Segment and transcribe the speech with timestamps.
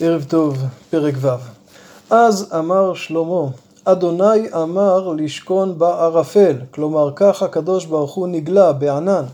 [0.00, 0.56] ערב טוב,
[0.90, 1.28] פרק ו'.
[2.10, 3.46] אז אמר שלמה,
[3.84, 9.24] אדוני אמר לשכון בערפל, כלומר כך הקדוש ברוך הוא נגלה בענן,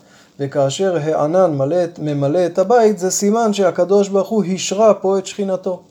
[0.41, 1.59] וכאשר הענן
[1.99, 5.83] ממלא את הבית, זה סימן שהקדוש ברוך הוא השרה פה את שכינתו.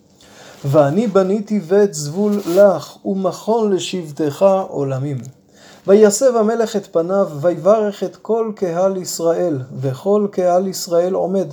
[0.66, 5.18] ואני בניתי בית זבול לך, ומכון לשבטך עולמים.
[5.88, 11.48] ויסב המלך את פניו, ויברך את כל קהל ישראל, וכל קהל ישראל עומד.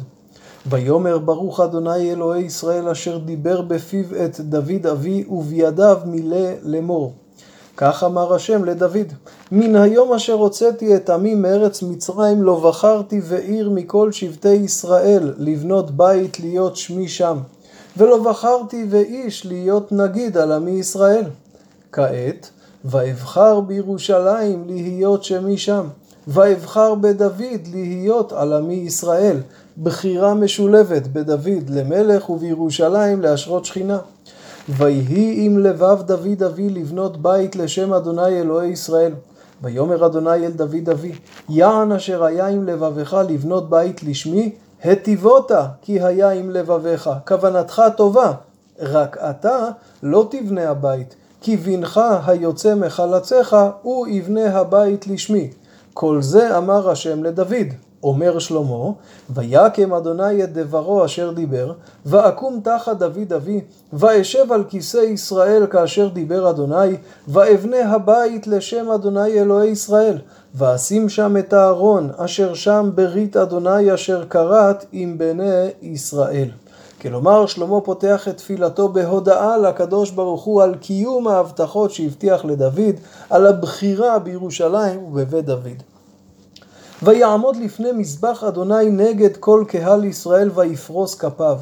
[0.67, 7.15] ויאמר ברוך אדוני אלוהי ישראל אשר דיבר בפיו את דוד אבי ובידיו מילא לאמור.
[7.77, 9.13] כך אמר השם לדוד,
[9.53, 15.91] מן היום אשר הוצאתי את עמי מארץ מצרים לא בחרתי ועיר מכל שבטי ישראל לבנות
[15.91, 17.39] בית להיות שמי שם,
[17.97, 21.25] ולא בחרתי ואיש להיות נגיד על עמי ישראל.
[21.93, 22.51] כעת,
[22.85, 25.87] ואבחר בירושלים להיות שמי שם,
[26.29, 29.37] ואבחר בדוד להיות על עמי ישראל,
[29.83, 33.99] בחירה משולבת בדוד למלך ובירושלים להשרות שכינה.
[34.69, 39.13] ויהי עם לבב דוד אבי לבנות בית לשם אדוני אלוהי ישראל.
[39.63, 41.13] ויאמר אדוני אל דוד אבי,
[41.49, 48.33] יען אשר היה עם לבבך לבנות בית לשמי, היטיבותה כי היה עם לבביך, כוונתך טובה,
[48.81, 49.69] רק אתה
[50.03, 55.51] לא תבנה הבית, כי בנך היוצא מחלציך, הוא יבנה הבית לשמי.
[55.95, 57.67] כל זה אמר השם לדוד.
[58.03, 58.91] אומר שלמה,
[59.31, 61.73] ויקם אדוני את דברו אשר דיבר,
[62.07, 63.61] ואקום תחת דוד אבי,
[63.93, 66.97] ואשב על כיסא ישראל כאשר דיבר אדוני,
[67.29, 70.19] ואבנה הבית לשם אדוני אלוהי ישראל,
[70.55, 76.49] ואשים שם את הארון, אשר שם ברית אדוני אשר כרת עם בני ישראל.
[77.01, 82.95] כלומר, שלמה פותח את תפילתו בהודאה לקדוש ברוך הוא על קיום ההבטחות שהבטיח לדוד,
[83.31, 85.90] על הבחירה בירושלים ובבית דוד.
[87.03, 91.57] ויעמוד לפני מזבח אדוני נגד כל קהל ישראל ויפרוס כפיו.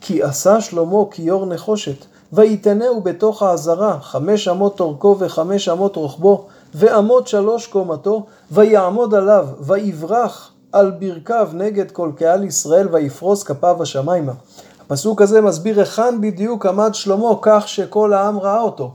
[0.00, 7.26] כי עשה שלמה כיור נחושת, ויתנהו בתוך העזרה, חמש אמות אורכו וחמש אמות רוחבו, ואמות
[7.28, 14.32] שלוש קומתו, ויעמוד עליו, ויברח על ברכיו נגד כל קהל ישראל, ויפרוס כפיו השמיימה.
[14.80, 18.90] הפסוק הזה מסביר היכן בדיוק עמד שלמה כך שכל העם ראה אותו.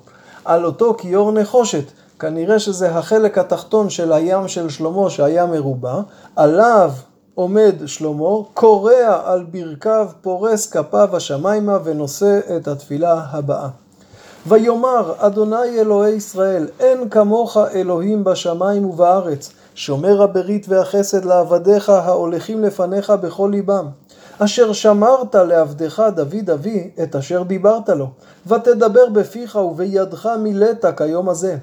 [0.46, 1.84] על אותו כיור נחושת.
[2.24, 6.02] כנראה שזה החלק התחתון של הים של שלמה שהיה מרובע,
[6.36, 6.92] עליו
[7.36, 13.68] עומד שלמה, קורע על ברכיו, פורס כפיו השמיימה ונושא את התפילה הבאה.
[14.48, 23.10] ויאמר אדוני אלוהי ישראל, אין כמוך אלוהים בשמיים ובארץ, שומר הברית והחסד לעבדיך ההולכים לפניך
[23.10, 23.88] בכל ליבם.
[24.40, 28.08] אשר שמרת לעבדך דוד אבי את אשר דיברת לו,
[28.48, 31.58] ותדבר בפיך ובידך מילאת כיום הזה.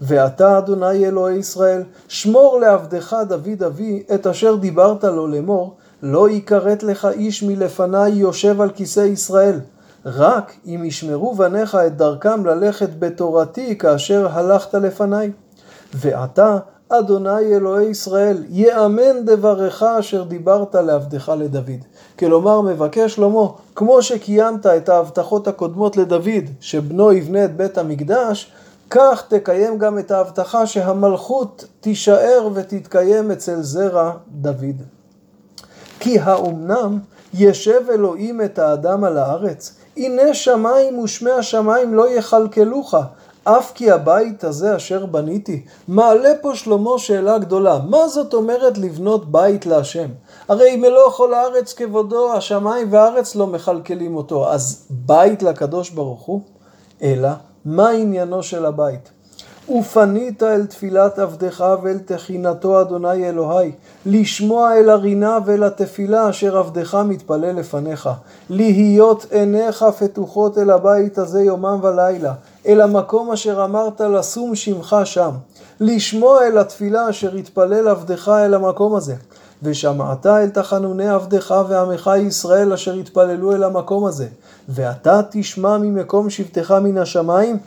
[0.00, 6.82] ואתה אדוני אלוהי ישראל, שמור לעבדך דוד אבי את אשר דיברת לו לאמור, לא יכרת
[6.82, 9.60] לך איש מלפניי יושב על כיסא ישראל,
[10.06, 15.30] רק אם ישמרו בניך את דרכם ללכת בתורתי כאשר הלכת לפניי.
[15.94, 16.58] ועתה
[16.88, 21.84] אדוני אלוהי ישראל, יאמן דברך אשר דיברת לעבדך לדוד.
[22.18, 28.52] כלומר, מבקש שלמה, כמו שקיימת את ההבטחות הקודמות לדוד, שבנו יבנה את בית המקדש,
[28.90, 34.82] כך תקיים גם את ההבטחה שהמלכות תישאר ותתקיים אצל זרע דוד.
[36.00, 36.98] כי האומנם
[37.34, 39.74] ישב אלוהים את האדם על הארץ?
[39.96, 42.94] הנה שמיים ושמי השמיים לא יכלכלוך,
[43.44, 45.62] אף כי הבית הזה אשר בניתי.
[45.88, 50.08] מעלה פה שלמה שאלה גדולה, מה זאת אומרת לבנות בית להשם?
[50.48, 56.40] הרי מלוא כל הארץ כבודו, השמיים והארץ לא מכלכלים אותו, אז בית לקדוש ברוך הוא?
[57.02, 57.28] אלא
[57.64, 59.10] מה עניינו של הבית?
[59.78, 63.72] ופנית אל תפילת עבדך ואל תחינתו אדוני אלוהי,
[64.06, 68.08] לשמוע אל הרינה ואל התפילה אשר עבדך מתפלל לפניך,
[68.50, 72.34] להיות עיניך פתוחות אל הבית הזה יומם ולילה,
[72.66, 75.30] אל המקום אשר אמרת לשום שמך שם,
[75.80, 79.14] לשמוע אל התפילה אשר התפלל עבדך אל המקום הזה.
[79.62, 84.26] ושמעת אל תחנוני עבדך ועמך ישראל אשר התפללו אל המקום הזה.
[84.68, 87.58] ואתה תשמע ממקום שבטך מן השמיים,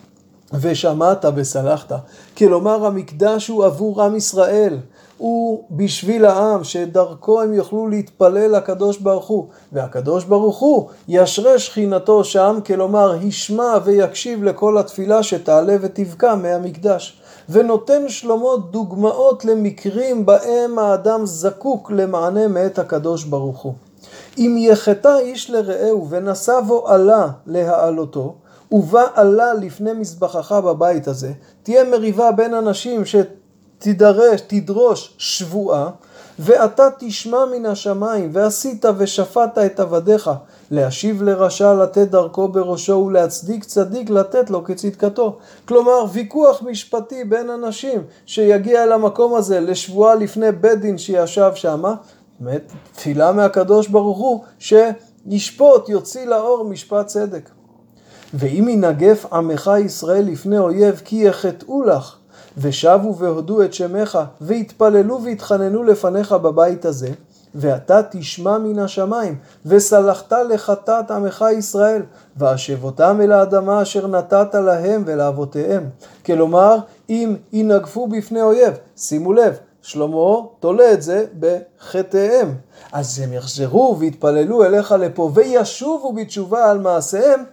[0.62, 1.92] ושמעת וסלחת.
[2.38, 4.78] כלומר, המקדש הוא עבור עם ישראל.
[5.18, 9.48] הוא בשביל העם, שדרכו הם יוכלו להתפלל לקדוש ברוך הוא.
[9.72, 17.22] והקדוש ברוך הוא ישרה שכינתו שם, כלומר, ישמע ויקשיב לכל התפילה שתעלה ותבקע מהמקדש.
[17.50, 23.74] ונותן שלמה דוגמאות למקרים בהם האדם זקוק למענה מאת הקדוש ברוך הוא.
[24.38, 28.36] אם יחטא איש לרעהו ונשא בו עלה להעלותו,
[28.72, 31.32] ובא עלה לפני מזבחך בבית הזה,
[31.64, 33.06] תהיה מריבה בין אנשים
[33.84, 35.90] שתדרש, תדרוש שבועה,
[36.40, 40.32] ואתה תשמע מן השמיים, ועשית ושפטת את עבדיך,
[40.72, 45.38] להשיב לרשע לתת דרכו בראשו ולהצדיק צדיק לתת לו כצדקתו.
[45.66, 51.96] כלומר, ויכוח משפטי בין אנשים שיגיע אל המקום הזה לשבועה לפני בית דין שישב שמה,
[52.40, 57.50] באמת, תפילה מהקדוש ברוך הוא שישפוט, יוציא לאור משפט צדק.
[58.34, 62.18] ואם ינגף עמך ישראל לפני אויב כי יחטאו לך
[62.58, 67.10] ושבו והודו את שמך והתפללו והתחננו לפניך בבית הזה
[67.56, 69.36] ואתה תשמע מן השמיים
[69.66, 72.02] וסלחת לחטאת עמך ישראל
[72.38, 75.90] והשבותם אל האדמה אשר נתת להם ולאבותיהם.
[76.26, 76.78] כלומר
[77.10, 82.56] אם ינגפו בפני אויב, שימו לב שלמה תולה את זה בחטאיהם.
[82.92, 87.44] אז הם יחזרו ויתפללו אליך לפה וישובו בתשובה על מעשיהם.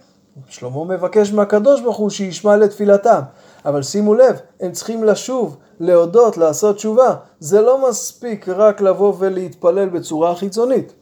[0.47, 3.21] שלמה מבקש מהקדוש ברוך הוא שישמע לתפילתם.
[3.65, 7.15] אבל שימו לב, הם צריכים לשוב, להודות, לעשות תשובה.
[7.39, 10.93] זה לא מספיק רק לבוא ולהתפלל בצורה חיצונית.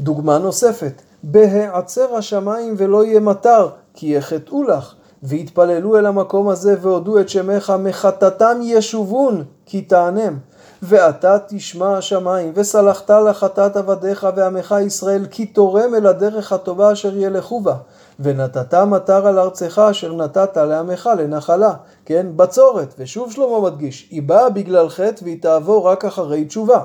[0.00, 4.94] דוגמה נוספת, בהיעצר השמיים ולא יהיה מטר, כי יחטאו לך.
[5.22, 10.38] והתפללו אל המקום הזה והודו את שמך, מחטאתם ישובון, כי תענם.
[10.86, 17.60] ואתה תשמע השמיים, וסלחת לחטאת עבדיך ועמך ישראל, כי תורם אל הדרך הטובה אשר ילכו
[17.60, 17.74] בה.
[18.20, 21.72] ונתת מטר על ארצך אשר נתת לעמך לנחלה,
[22.04, 22.26] כן?
[22.36, 22.94] בצורת.
[22.98, 26.82] ושוב שלמה מדגיש, היא באה בגלל חטא והיא תעבור רק אחרי תשובה.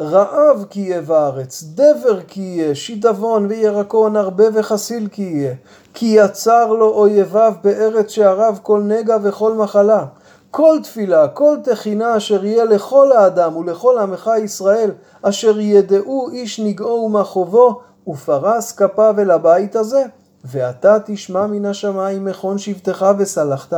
[0.00, 5.54] רעב כי יהיה בארץ, דבר כי יהיה, שידבון וירקון, הרבה וחסיל כי יהיה.
[5.94, 10.04] כי יצר לו אויביו בארץ שעריו כל נגע וכל מחלה.
[10.50, 14.90] כל תפילה, כל תחינה אשר יהיה לכל האדם ולכל עמך ישראל,
[15.22, 20.04] אשר ידעו איש נגעו ומחובו, ופרס כפיו אל הבית הזה,
[20.44, 23.72] ואתה תשמע מן השמיים מכון שבטך וסלחת.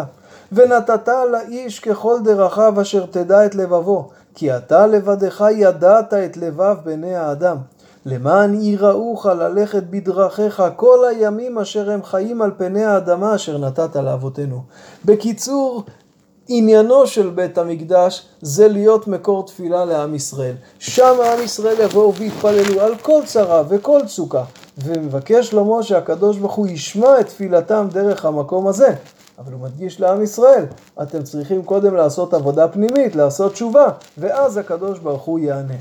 [0.52, 7.14] ונתת לאיש ככל דרכיו אשר תדע את לבבו, כי אתה לבדך ידעת את לבב בני
[7.14, 7.56] האדם.
[8.06, 14.62] למען יראוך ללכת בדרכיך כל הימים אשר הם חיים על פני האדמה אשר נתת לאבותינו.
[15.04, 15.84] בקיצור,
[16.48, 20.54] עניינו של בית המקדש זה להיות מקור תפילה לעם ישראל.
[20.78, 24.44] שם עם ישראל יבואו ויתפללו על כל צרה וכל צוקה.
[24.78, 28.94] ומבקש שלמה שהקדוש ברוך הוא ישמע את תפילתם דרך המקום הזה.
[29.38, 30.64] אבל הוא מדגיש לעם ישראל,
[31.02, 35.74] אתם צריכים קודם לעשות עבודה פנימית, לעשות תשובה, ואז הקדוש ברוך הוא יענה.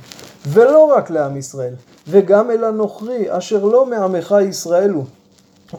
[0.48, 1.74] ולא רק לעם ישראל,
[2.08, 5.06] וגם אל הנוכרי, אשר לא מעמך ישראל הוא.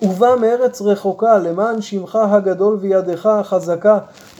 [0.02, 3.98] ובא מארץ רחוקה, למען שמך הגדול וידך החזקה,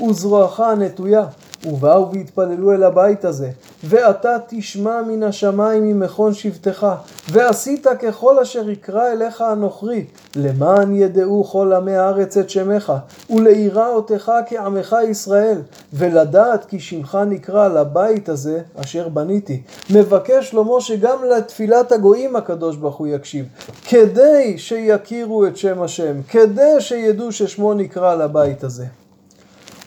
[0.09, 1.25] וזרועך הנטויה.
[1.67, 3.51] ובאו והתפללו אל הבית הזה,
[3.85, 6.87] ואתה תשמע מן השמיים ממכון שבטך,
[7.31, 10.05] ועשית ככל אשר יקרא אליך הנוכרי,
[10.37, 12.93] למען ידעו כל עמי הארץ את שמך,
[13.31, 15.59] ולעירה אותך כעמך ישראל,
[15.93, 19.63] ולדעת כי שמך נקרא לבית הזה אשר בניתי.
[19.91, 23.47] מבקש שלמה שגם לתפילת הגויים הקדוש ברוך הוא יקשיב,
[23.89, 29.02] כדי שיכירו את שם השם, כדי שידעו ששמו נקרא לבית הזה.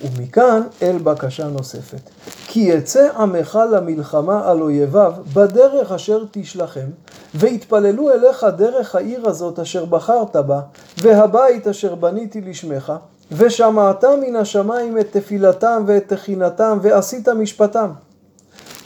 [0.02, 2.10] ומכאן אל בקשה נוספת.
[2.48, 6.90] כי יצא עמך למלחמה על אויביו בדרך אשר תשלחם,
[7.36, 10.62] ויתפללו אליך דרך העיר הזאת אשר בחרת בה,
[10.98, 12.94] והבית אשר בניתי לשמך,
[13.32, 17.90] ושמעת מן השמיים את תפילתם ואת תחינתם, ועשית משפטם.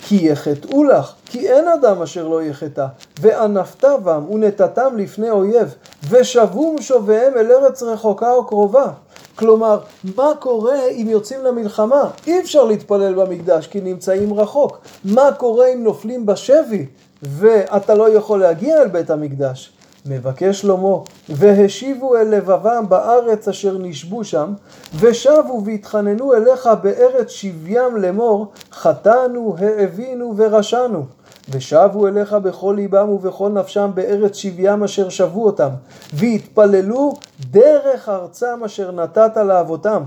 [0.09, 2.85] כי יחטאו לך, כי אין אדם אשר לא יחטא,
[3.21, 5.75] וענפת בם ונתתם לפני אויב,
[6.09, 8.91] ושבו משוביהם אל ארץ רחוקה או קרובה.
[9.35, 9.79] כלומר,
[10.15, 12.09] מה קורה אם יוצאים למלחמה?
[12.27, 14.79] אי אפשר להתפלל במקדש כי נמצאים רחוק.
[15.05, 16.85] מה קורה אם נופלים בשבי
[17.23, 19.73] ואתה לא יכול להגיע אל בית המקדש?
[20.05, 20.97] מבקש שלמה,
[21.29, 24.53] והשיבו אל לבבם בארץ אשר נשבו שם,
[24.99, 31.05] ושבו והתחננו אליך בארץ שביים לאמור, חטאנו, האבינו ורשענו.
[31.51, 35.69] ושבו אליך בכל ליבם ובכל נפשם בארץ שביים אשר שבו אותם,
[36.13, 37.13] והתפללו
[37.51, 40.03] דרך ארצם אשר נתת לאבותם.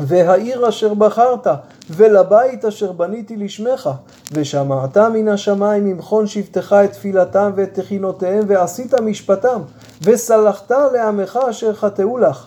[0.00, 1.46] והעיר אשר בחרת,
[1.90, 3.90] ולבית אשר בניתי לשמך,
[4.32, 9.60] ושמעת מן השמיים ממכון שבטך את תפילתם ואת תחינותיהם, ועשית משפטם,
[10.02, 12.46] וסלחת לעמך אשר חטאו לך.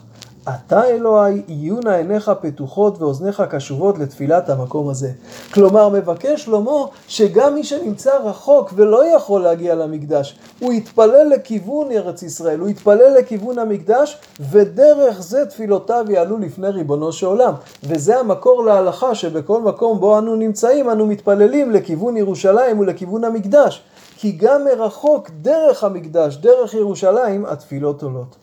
[0.50, 5.12] אתה אלוהי, יהיונה עיניך פתוחות ואוזניך קשובות לתפילת המקום הזה.
[5.54, 12.24] כלומר, מבקש שלמה שגם מי שנמצא רחוק ולא יכול להגיע למקדש, הוא יתפלל לכיוון ארץ
[12.24, 14.18] ישראל, הוא יתפלל לכיוון המקדש,
[14.52, 17.54] ודרך זה תפילותיו יעלו לפני ריבונו של עולם.
[17.84, 23.84] וזה המקור להלכה שבכל מקום בו אנו נמצאים, אנו מתפללים לכיוון ירושלים ולכיוון המקדש.
[24.18, 28.41] כי גם מרחוק, דרך המקדש, דרך ירושלים, התפילות עולות.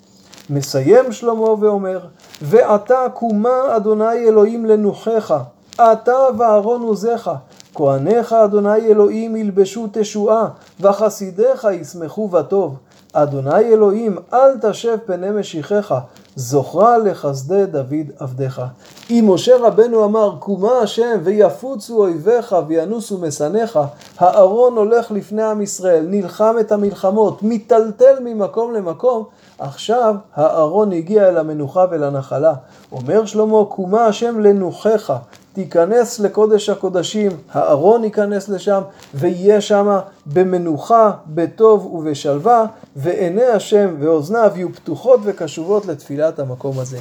[0.51, 2.01] מסיים שלמה ואומר,
[2.43, 5.35] ועתה קומה אדוני אלוהים לנוחך,
[5.75, 7.31] אתה ואהרון עוזיך,
[7.75, 10.49] כהניך אדוני אלוהים ילבשו תשועה,
[10.81, 12.77] וחסידיך ישמחו בטוב.
[13.13, 15.95] אדוני אלוהים, אל תשב פני משיחך,
[16.37, 18.63] זוכרה לחסדי דוד עבדיך.
[19.11, 23.79] אם משה רבנו אמר, קומה השם ויפוצו אויביך וינוסו משנאיך,
[24.19, 29.25] הארון הולך לפני עם ישראל, נלחם את המלחמות, מיטלטל ממקום למקום,
[29.59, 32.55] עכשיו הארון הגיע אל המנוחה ולנחלה.
[32.93, 35.13] אומר שלמה, קומה השם לנוחך,
[35.59, 38.81] תיכנס לקודש הקודשים, הארון ייכנס לשם,
[39.15, 46.99] ויהיה שם במנוחה, בטוב ובשלווה, ועיני השם ואוזניו יהיו פתוחות וקשובות לתפילת המקום הזה.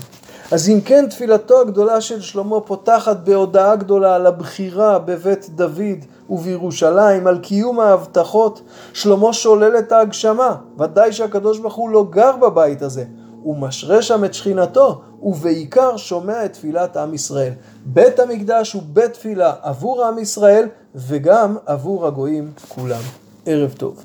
[0.52, 7.28] אז אם כן, תפילתו הגדולה של שלמה פותחת בהודעה גדולה על הבחירה בבית דוד ובירושלים,
[7.28, 8.62] על קיום ההבטחות.
[8.94, 13.04] שלמה שולל את ההגשמה, ודאי שהקדוש ברוך הוא לא גר בבית הזה.
[13.48, 17.54] הוא משרה שם את שכינתו, ובעיקר שומע את תפילת עם ישראל.
[17.86, 23.02] בית המקדש הוא בית תפילה עבור עם ישראל, וגם עבור הגויים כולם.
[23.46, 24.04] ערב טוב.